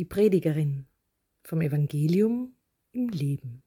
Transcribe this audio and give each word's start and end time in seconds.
Die 0.00 0.06
Predigerin 0.06 0.86
vom 1.42 1.60
Evangelium 1.60 2.56
im 2.90 3.10
Leben 3.10 3.62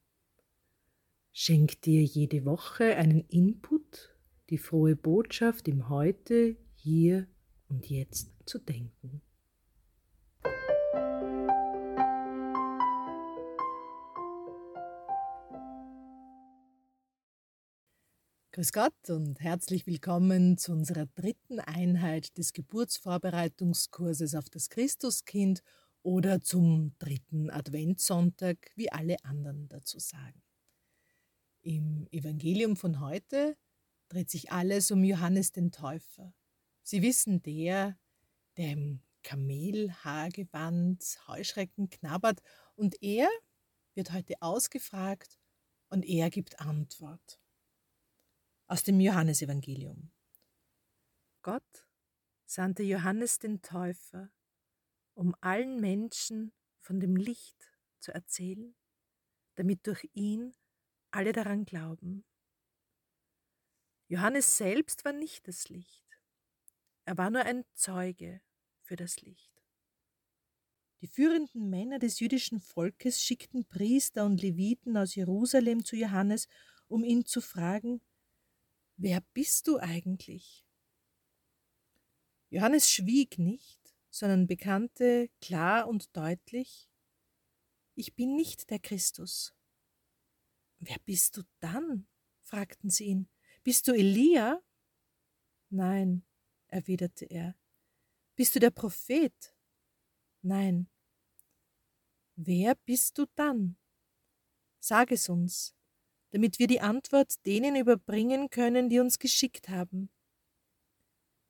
schenkt 1.30 1.86
dir 1.86 2.02
jede 2.02 2.44
Woche 2.44 2.96
einen 2.96 3.20
Input, 3.28 4.16
die 4.50 4.58
frohe 4.58 4.96
Botschaft 4.96 5.68
im 5.68 5.88
Heute, 5.88 6.56
hier 6.74 7.28
und 7.68 7.88
jetzt 7.88 8.32
zu 8.46 8.58
denken. 8.58 9.22
Grüß 18.50 18.72
Gott 18.72 19.08
und 19.08 19.38
herzlich 19.38 19.86
willkommen 19.86 20.58
zu 20.58 20.72
unserer 20.72 21.06
dritten 21.14 21.60
Einheit 21.60 22.36
des 22.38 22.52
Geburtsvorbereitungskurses 22.52 24.34
auf 24.34 24.50
das 24.50 24.68
Christuskind 24.68 25.62
oder 26.04 26.42
zum 26.42 26.96
dritten 26.98 27.50
Adventssonntag, 27.50 28.70
wie 28.76 28.92
alle 28.92 29.16
anderen 29.24 29.68
dazu 29.68 29.98
sagen. 29.98 30.42
Im 31.62 32.06
Evangelium 32.10 32.76
von 32.76 33.00
heute 33.00 33.56
dreht 34.08 34.30
sich 34.30 34.52
alles 34.52 34.90
um 34.90 35.02
Johannes 35.02 35.50
den 35.50 35.72
Täufer. 35.72 36.34
Sie 36.82 37.00
wissen, 37.00 37.40
der, 37.42 37.98
der 38.58 38.72
im 38.72 39.00
Kamelhaargewand 39.22 41.02
Heuschrecken 41.26 41.88
knabbert, 41.88 42.42
und 42.76 43.02
er 43.02 43.28
wird 43.94 44.12
heute 44.12 44.34
ausgefragt 44.42 45.38
und 45.88 46.04
er 46.04 46.28
gibt 46.28 46.60
Antwort. 46.60 47.40
Aus 48.66 48.82
dem 48.82 49.00
Johannesevangelium. 49.00 50.10
Gott 51.40 51.88
sandte 52.44 52.82
Johannes 52.82 53.38
den 53.38 53.62
Täufer, 53.62 54.30
um 55.14 55.34
allen 55.40 55.80
Menschen 55.80 56.52
von 56.80 57.00
dem 57.00 57.16
Licht 57.16 57.72
zu 58.00 58.12
erzählen, 58.12 58.74
damit 59.54 59.86
durch 59.86 60.08
ihn 60.12 60.54
alle 61.10 61.32
daran 61.32 61.64
glauben. 61.64 62.24
Johannes 64.08 64.56
selbst 64.56 65.04
war 65.04 65.12
nicht 65.12 65.48
das 65.48 65.68
Licht, 65.68 66.04
er 67.04 67.18
war 67.18 67.30
nur 67.30 67.42
ein 67.42 67.64
Zeuge 67.74 68.40
für 68.82 68.96
das 68.96 69.20
Licht. 69.20 69.62
Die 71.00 71.06
führenden 71.06 71.68
Männer 71.68 71.98
des 71.98 72.20
jüdischen 72.20 72.60
Volkes 72.60 73.22
schickten 73.22 73.66
Priester 73.66 74.24
und 74.24 74.40
Leviten 74.40 74.96
aus 74.96 75.14
Jerusalem 75.14 75.84
zu 75.84 75.96
Johannes, 75.96 76.48
um 76.88 77.04
ihn 77.04 77.26
zu 77.26 77.40
fragen, 77.40 78.00
Wer 78.96 79.20
bist 79.34 79.66
du 79.66 79.78
eigentlich? 79.78 80.64
Johannes 82.48 82.88
schwieg 82.88 83.38
nicht, 83.38 83.80
sondern 84.14 84.46
bekannte 84.46 85.28
klar 85.40 85.88
und 85.88 86.16
deutlich, 86.16 86.88
ich 87.96 88.14
bin 88.14 88.36
nicht 88.36 88.70
der 88.70 88.78
Christus. 88.78 89.52
Wer 90.78 90.98
bist 91.04 91.36
du 91.36 91.42
dann? 91.58 92.06
fragten 92.42 92.90
sie 92.90 93.06
ihn. 93.06 93.28
Bist 93.64 93.88
du 93.88 93.92
Elia? 93.92 94.62
Nein, 95.68 96.24
erwiderte 96.68 97.24
er. 97.24 97.56
Bist 98.36 98.54
du 98.54 98.60
der 98.60 98.70
Prophet? 98.70 99.56
Nein. 100.42 100.88
Wer 102.36 102.76
bist 102.76 103.18
du 103.18 103.26
dann? 103.34 103.76
Sag 104.78 105.10
es 105.10 105.28
uns, 105.28 105.74
damit 106.30 106.60
wir 106.60 106.68
die 106.68 106.80
Antwort 106.80 107.44
denen 107.46 107.74
überbringen 107.74 108.48
können, 108.48 108.88
die 108.88 109.00
uns 109.00 109.18
geschickt 109.18 109.68
haben. 109.68 110.08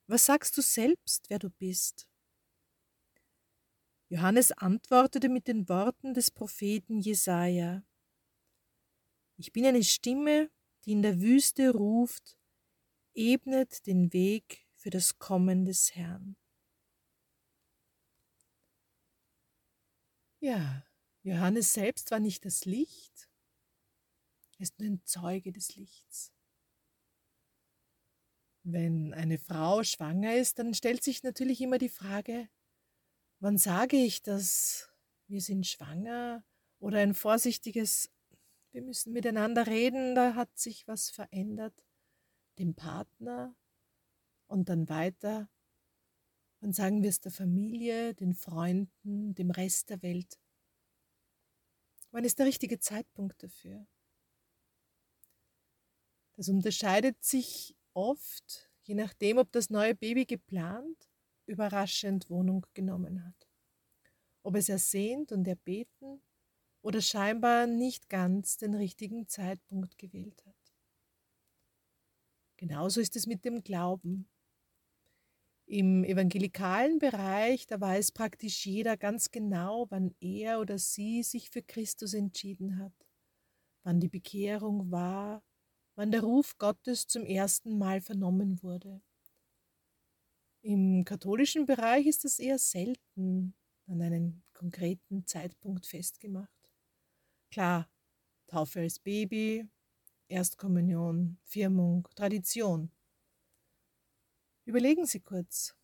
Was 0.07 0.25
sagst 0.25 0.57
du 0.57 0.63
selbst, 0.63 1.29
wer 1.29 1.39
du 1.39 1.51
bist? 1.51 2.09
Johannes 4.15 4.53
antwortete 4.53 5.29
mit 5.29 5.49
den 5.49 5.69
Worten 5.69 6.15
des 6.15 6.31
Propheten 6.31 7.01
Jesaja: 7.01 7.83
Ich 9.37 9.51
bin 9.51 9.67
eine 9.67 9.83
Stimme, 9.83 10.53
die 10.85 10.93
in 10.93 11.03
der 11.03 11.21
Wüste 11.21 11.73
ruft, 11.73 12.39
ebnet 13.15 13.85
den 13.89 14.13
Weg 14.13 14.69
für 14.77 14.91
das 14.91 15.19
Kommen 15.19 15.65
des 15.65 15.97
Herrn. 15.97 16.37
Ja, 20.39 20.87
Johannes 21.25 21.73
selbst 21.73 22.13
war 22.13 22.21
nicht 22.21 22.45
das 22.45 22.67
Licht, 22.67 23.29
er 24.59 24.61
ist 24.61 24.79
nur 24.79 24.91
ein 24.91 25.05
Zeuge 25.05 25.51
des 25.51 25.75
Lichts. 25.75 26.33
Wenn 28.63 29.13
eine 29.13 29.39
Frau 29.39 29.83
schwanger 29.83 30.37
ist, 30.37 30.61
dann 30.61 30.73
stellt 30.73 31.03
sich 31.03 31.25
natürlich 31.25 31.61
immer 31.61 31.79
die 31.79 31.89
Frage, 31.89 32.49
Wann 33.45 33.59
sage 33.59 33.99
ich 33.99 34.23
das? 34.23 34.89
Wir 35.27 35.43
sind 35.43 35.67
schwanger 35.67 36.43
oder 36.79 37.01
ein 37.01 37.13
vorsichtiges, 37.13 38.11
wir 38.73 38.81
müssen 38.81 39.13
miteinander 39.13 39.67
reden, 39.67 40.15
da 40.15 40.35
hat 40.35 40.57
sich 40.57 40.89
was 40.89 41.11
verändert, 41.11 41.85
dem 42.59 42.75
Partner 42.75 43.55
und 44.47 44.71
dann 44.71 44.89
weiter. 44.89 45.51
Wann 46.61 46.73
sagen 46.73 47.03
wir 47.03 47.11
es 47.11 47.21
der 47.21 47.33
Familie, 47.33 48.15
den 48.15 48.35
Freunden, 48.35 49.35
dem 49.35 49.51
Rest 49.51 49.91
der 49.91 50.01
Welt? 50.01 50.41
Wann 52.13 52.25
ist 52.25 52.39
der 52.39 52.47
richtige 52.47 52.79
Zeitpunkt 52.79 53.43
dafür? 53.43 53.87
Das 56.33 56.49
unterscheidet 56.49 57.23
sich 57.23 57.77
oft, 57.93 58.73
je 58.85 58.95
nachdem, 58.95 59.37
ob 59.37 59.53
das 59.53 59.69
neue 59.69 59.95
Baby 59.95 60.25
geplant 60.25 61.11
überraschend 61.47 62.31
Wohnung 62.31 62.67
genommen 62.75 63.25
hat. 63.25 63.49
Ob 64.43 64.57
es 64.57 64.69
ersehnt 64.69 65.33
und 65.33 65.47
erbeten 65.49 66.23
oder 66.83 67.01
scheinbar 67.01 67.67
nicht 67.67 68.09
ganz 68.09 68.57
den 68.57 68.75
richtigen 68.75 69.27
Zeitpunkt 69.27 69.97
gewählt 69.99 70.45
hat. 70.47 70.55
Genauso 72.57 73.01
ist 73.01 73.17
es 73.17 73.27
mit 73.27 73.45
dem 73.45 73.63
Glauben. 73.63 74.29
Im 75.67 76.05
evangelikalen 76.05 76.99
Bereich, 76.99 77.67
da 77.67 77.81
weiß 77.81 78.13
praktisch 78.13 78.67
jeder 78.67 78.99
ganz 78.99 79.31
genau, 79.31 79.87
wann 79.91 80.15
er 80.21 80.61
oder 80.61 80.79
sie 80.79 81.23
sich 81.23 81.49
für 81.49 81.63
Christus 81.63 82.13
entschieden 82.13 82.79
hat, 82.79 82.93
wann 83.83 83.99
die 83.99 84.09
Bekehrung 84.09 84.91
war, 84.91 85.43
wann 85.95 86.11
der 86.11 86.23
Ruf 86.23 86.59
Gottes 86.59 87.07
zum 87.07 87.25
ersten 87.25 87.79
Mal 87.79 88.03
vernommen 88.03 88.63
wurde. 88.63 89.01
Im 90.65 91.05
katholischen 91.05 91.67
Bereich 91.67 92.07
ist 92.07 92.25
das 92.25 92.39
eher 92.39 92.59
selten 92.59 93.55
an 93.87 94.01
einen 94.01 94.43
konkreten 94.55 95.27
Zeitpunkt 95.27 95.85
festgemacht. 95.85 96.73
Klar, 97.51 97.87
Taufe 98.47 98.81
als 98.81 98.99
Baby, 98.99 99.69
Erstkommunion, 100.27 101.37
Firmung, 101.45 102.09
Tradition. 102.15 102.91
Überlegen 104.65 105.05
Sie 105.05 105.21
kurz, 105.21 105.77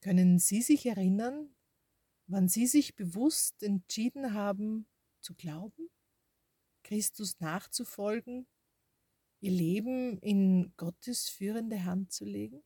können 0.00 0.38
Sie 0.38 0.62
sich 0.62 0.86
erinnern, 0.86 1.52
wann 2.28 2.46
Sie 2.46 2.68
sich 2.68 2.94
bewusst 2.94 3.60
entschieden 3.64 4.34
haben 4.34 4.86
zu 5.20 5.34
glauben, 5.34 5.90
Christus 6.84 7.40
nachzufolgen, 7.40 8.46
Ihr 9.40 9.50
Leben 9.50 10.16
in 10.18 10.72
Gottes 10.76 11.28
führende 11.28 11.84
Hand 11.84 12.12
zu 12.12 12.24
legen? 12.24 12.62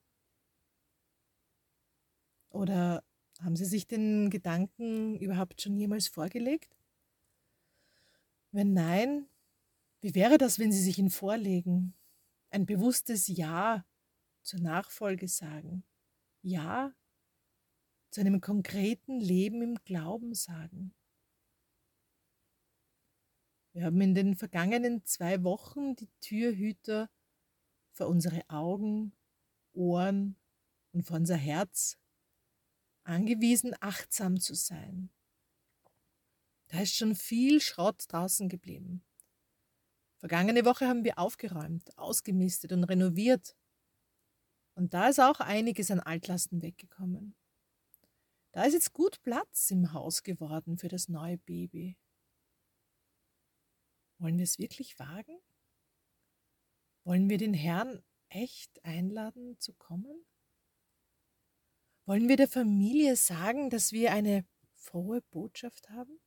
Oder 2.50 3.02
haben 3.40 3.56
Sie 3.56 3.64
sich 3.64 3.86
den 3.86 4.30
Gedanken 4.30 5.18
überhaupt 5.18 5.62
schon 5.62 5.76
jemals 5.76 6.08
vorgelegt? 6.08 6.76
Wenn 8.52 8.72
nein, 8.72 9.26
wie 10.00 10.14
wäre 10.14 10.38
das, 10.38 10.58
wenn 10.58 10.72
Sie 10.72 10.82
sich 10.82 10.98
ihn 10.98 11.10
vorlegen? 11.10 11.94
Ein 12.50 12.66
bewusstes 12.66 13.28
Ja 13.28 13.84
zur 14.42 14.60
Nachfolge 14.60 15.28
sagen. 15.28 15.84
Ja 16.42 16.92
zu 18.10 18.20
einem 18.20 18.40
konkreten 18.40 19.20
Leben 19.20 19.62
im 19.62 19.76
Glauben 19.84 20.34
sagen. 20.34 20.92
Wir 23.72 23.84
haben 23.84 24.00
in 24.00 24.14
den 24.16 24.34
vergangenen 24.34 25.04
zwei 25.04 25.44
Wochen 25.44 25.94
die 25.94 26.08
Türhüter 26.20 27.08
vor 27.92 28.08
unsere 28.08 28.42
Augen, 28.48 29.12
Ohren 29.72 30.34
und 30.92 31.04
vor 31.04 31.16
unser 31.16 31.36
Herz 31.36 31.99
angewiesen, 33.04 33.74
achtsam 33.80 34.40
zu 34.40 34.54
sein. 34.54 35.10
Da 36.68 36.80
ist 36.80 36.94
schon 36.94 37.14
viel 37.14 37.60
Schrott 37.60 38.04
draußen 38.08 38.48
geblieben. 38.48 39.04
Vergangene 40.18 40.64
Woche 40.64 40.86
haben 40.86 41.04
wir 41.04 41.18
aufgeräumt, 41.18 41.96
ausgemistet 41.98 42.72
und 42.72 42.84
renoviert. 42.84 43.56
Und 44.74 44.94
da 44.94 45.08
ist 45.08 45.18
auch 45.18 45.40
einiges 45.40 45.90
an 45.90 46.00
Altlasten 46.00 46.62
weggekommen. 46.62 47.34
Da 48.52 48.64
ist 48.64 48.74
jetzt 48.74 48.92
gut 48.92 49.22
Platz 49.22 49.70
im 49.70 49.92
Haus 49.92 50.22
geworden 50.22 50.76
für 50.76 50.88
das 50.88 51.08
neue 51.08 51.38
Baby. 51.38 51.96
Wollen 54.18 54.36
wir 54.36 54.44
es 54.44 54.58
wirklich 54.58 54.98
wagen? 54.98 55.38
Wollen 57.04 57.30
wir 57.30 57.38
den 57.38 57.54
Herrn 57.54 58.02
echt 58.28 58.84
einladen 58.84 59.58
zu 59.58 59.72
kommen? 59.72 60.24
Wollen 62.10 62.28
wir 62.28 62.36
der 62.36 62.48
Familie 62.48 63.14
sagen, 63.14 63.70
dass 63.70 63.92
wir 63.92 64.10
eine 64.10 64.44
frohe 64.74 65.22
Botschaft 65.30 65.90
haben? 65.90 66.18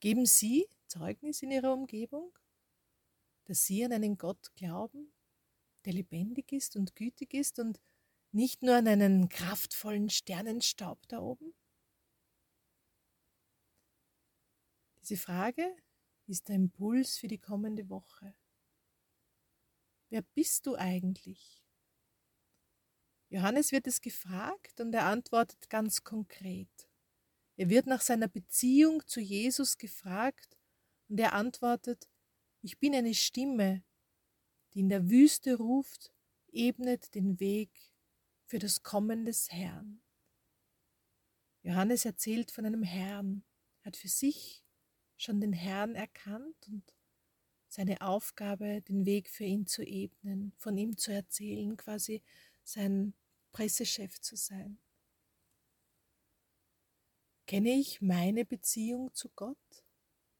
Geben 0.00 0.26
Sie 0.26 0.68
Zeugnis 0.86 1.40
in 1.40 1.50
Ihrer 1.50 1.72
Umgebung, 1.72 2.38
dass 3.44 3.64
Sie 3.64 3.82
an 3.86 3.94
einen 3.94 4.18
Gott 4.18 4.54
glauben, 4.54 5.14
der 5.86 5.94
lebendig 5.94 6.52
ist 6.52 6.76
und 6.76 6.94
gütig 6.94 7.32
ist 7.32 7.58
und 7.58 7.80
nicht 8.32 8.62
nur 8.62 8.76
an 8.76 8.86
einen 8.86 9.30
kraftvollen 9.30 10.10
Sternenstaub 10.10 11.08
da 11.08 11.20
oben? 11.20 11.54
Diese 15.00 15.16
Frage 15.16 15.74
ist 16.26 16.50
der 16.50 16.56
Impuls 16.56 17.16
für 17.16 17.28
die 17.28 17.40
kommende 17.40 17.88
Woche. 17.88 18.34
Wer 20.10 20.20
bist 20.20 20.66
du 20.66 20.74
eigentlich? 20.74 21.61
Johannes 23.32 23.72
wird 23.72 23.86
es 23.86 24.02
gefragt 24.02 24.78
und 24.78 24.92
er 24.94 25.06
antwortet 25.06 25.70
ganz 25.70 26.04
konkret. 26.04 26.68
Er 27.56 27.70
wird 27.70 27.86
nach 27.86 28.02
seiner 28.02 28.28
Beziehung 28.28 29.06
zu 29.06 29.20
Jesus 29.20 29.78
gefragt 29.78 30.58
und 31.08 31.18
er 31.18 31.32
antwortet, 31.32 32.10
ich 32.60 32.78
bin 32.78 32.94
eine 32.94 33.14
Stimme, 33.14 33.82
die 34.74 34.80
in 34.80 34.90
der 34.90 35.08
Wüste 35.08 35.56
ruft, 35.56 36.12
ebnet 36.52 37.14
den 37.14 37.40
Weg 37.40 37.70
für 38.44 38.58
das 38.58 38.82
Kommen 38.82 39.24
des 39.24 39.50
Herrn. 39.50 40.02
Johannes 41.62 42.04
erzählt 42.04 42.50
von 42.50 42.66
einem 42.66 42.82
Herrn, 42.82 43.44
hat 43.80 43.96
für 43.96 44.08
sich 44.08 44.62
schon 45.16 45.40
den 45.40 45.54
Herrn 45.54 45.94
erkannt 45.94 46.68
und 46.68 46.84
seine 47.68 48.02
Aufgabe, 48.02 48.82
den 48.82 49.06
Weg 49.06 49.30
für 49.30 49.44
ihn 49.44 49.66
zu 49.66 49.82
ebnen, 49.82 50.52
von 50.58 50.76
ihm 50.76 50.98
zu 50.98 51.14
erzählen, 51.14 51.78
quasi 51.78 52.22
sein 52.62 53.14
Pressechef 53.52 54.20
zu 54.20 54.36
sein. 54.36 54.78
Kenne 57.46 57.70
ich 57.78 58.00
meine 58.00 58.44
Beziehung 58.44 59.14
zu 59.14 59.28
Gott, 59.30 59.84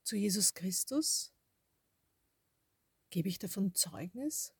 zu 0.03 0.17
Jesus 0.17 0.55
Christus? 0.55 1.33
Gebe 3.11 3.29
ich 3.29 3.39
davon 3.39 3.75
Zeugnis? 3.75 4.55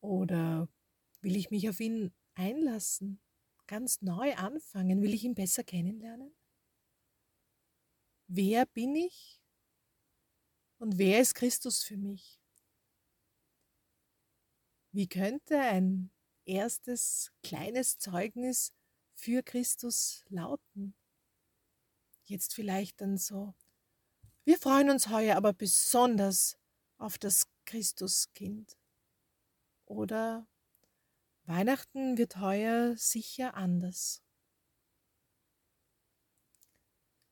Oder 0.00 0.68
will 1.20 1.36
ich 1.36 1.50
mich 1.50 1.68
auf 1.68 1.80
ihn 1.80 2.12
einlassen, 2.34 3.20
ganz 3.66 4.02
neu 4.02 4.34
anfangen? 4.34 5.00
Will 5.00 5.14
ich 5.14 5.24
ihn 5.24 5.34
besser 5.34 5.64
kennenlernen? 5.64 6.34
Wer 8.26 8.66
bin 8.66 8.96
ich 8.96 9.40
und 10.78 10.98
wer 10.98 11.20
ist 11.20 11.34
Christus 11.34 11.84
für 11.84 11.96
mich? 11.96 12.43
Wie 14.94 15.08
könnte 15.08 15.58
ein 15.58 16.10
erstes 16.44 17.32
kleines 17.42 17.98
Zeugnis 17.98 18.72
für 19.14 19.42
Christus 19.42 20.24
lauten. 20.28 20.94
Jetzt 22.24 22.54
vielleicht 22.54 23.00
dann 23.00 23.16
so. 23.16 23.54
Wir 24.44 24.58
freuen 24.58 24.90
uns 24.90 25.08
heuer 25.08 25.36
aber 25.36 25.52
besonders 25.52 26.58
auf 26.98 27.18
das 27.18 27.48
Christuskind. 27.64 28.76
Oder 29.86 30.46
Weihnachten 31.44 32.16
wird 32.16 32.38
heuer 32.38 32.96
sicher 32.96 33.54
anders. 33.54 34.22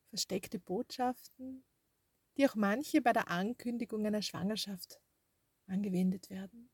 Versteckte 0.09 0.59
Botschaften, 0.59 1.65
die 2.37 2.49
auch 2.49 2.55
manche 2.55 3.01
bei 3.01 3.13
der 3.13 3.29
Ankündigung 3.29 4.05
einer 4.05 4.21
Schwangerschaft 4.21 5.01
angewendet 5.67 6.29
werden. 6.29 6.72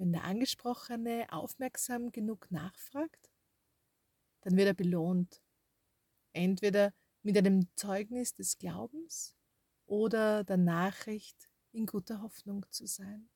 Wenn 0.00 0.12
der 0.12 0.24
Angesprochene 0.24 1.26
aufmerksam 1.30 2.10
genug 2.10 2.50
nachfragt, 2.50 3.30
dann 4.40 4.56
wird 4.56 4.68
er 4.68 4.72
belohnt. 4.72 5.42
Entweder 6.32 6.94
mit 7.20 7.36
einem 7.36 7.68
Zeugnis 7.76 8.32
des 8.32 8.56
Glaubens 8.56 9.36
oder 9.84 10.42
der 10.42 10.56
Nachricht, 10.56 11.50
in 11.72 11.84
guter 11.84 12.22
Hoffnung 12.22 12.64
zu 12.70 12.86
sein. 12.86 13.28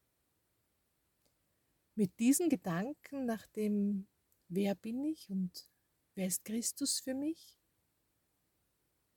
Mit 1.96 2.18
diesen 2.18 2.48
Gedanken 2.48 3.26
nach 3.26 3.46
dem, 3.48 4.08
wer 4.48 4.74
bin 4.74 5.04
ich 5.04 5.28
und 5.28 5.68
wer 6.14 6.28
ist 6.28 6.46
Christus 6.46 6.98
für 6.98 7.12
mich, 7.12 7.60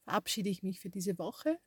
verabschiede 0.03 0.49
ich 0.49 0.63
mich 0.63 0.81
für 0.81 0.89
diese 0.89 1.17
Woche. 1.17 1.57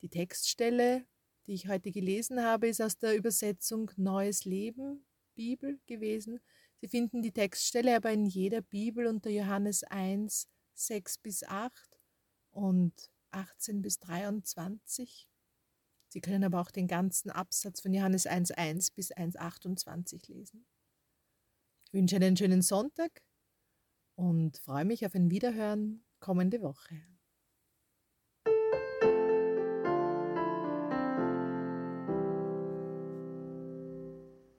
Die 0.00 0.10
Textstelle, 0.10 1.08
die 1.50 1.54
ich 1.54 1.66
heute 1.66 1.90
gelesen 1.90 2.44
habe, 2.44 2.68
ist 2.68 2.80
aus 2.80 2.96
der 2.96 3.16
Übersetzung 3.16 3.90
Neues 3.96 4.44
Leben, 4.44 5.04
Bibel 5.34 5.80
gewesen. 5.88 6.38
Sie 6.80 6.86
finden 6.86 7.22
die 7.22 7.32
Textstelle 7.32 7.96
aber 7.96 8.12
in 8.12 8.24
jeder 8.24 8.62
Bibel 8.62 9.08
unter 9.08 9.30
Johannes 9.30 9.82
1, 9.82 10.48
6 10.74 11.18
bis 11.18 11.42
8 11.42 11.74
und 12.52 12.94
18 13.32 13.82
bis 13.82 13.98
23. 13.98 15.28
Sie 16.06 16.20
können 16.20 16.44
aber 16.44 16.60
auch 16.60 16.70
den 16.70 16.86
ganzen 16.86 17.30
Absatz 17.30 17.80
von 17.80 17.92
Johannes 17.92 18.28
1, 18.28 18.52
1 18.52 18.92
bis 18.92 19.10
1, 19.10 19.34
28 19.34 20.28
lesen. 20.28 20.64
Ich 21.86 21.92
wünsche 21.92 22.14
einen 22.14 22.36
schönen 22.36 22.62
Sonntag 22.62 23.24
und 24.14 24.56
freue 24.58 24.84
mich 24.84 25.04
auf 25.04 25.16
ein 25.16 25.32
Wiederhören 25.32 26.04
kommende 26.20 26.62
Woche. 26.62 26.94